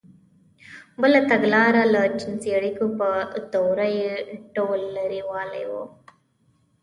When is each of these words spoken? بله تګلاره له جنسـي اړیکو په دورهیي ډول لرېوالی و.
بله 1.01 1.19
تګلاره 1.31 1.83
له 1.93 2.01
جنسـي 2.19 2.49
اړیکو 2.57 2.85
په 2.99 3.09
دورهیي 3.53 4.09
ډول 4.55 4.81
لرېوالی 4.95 5.63
و. 5.69 5.73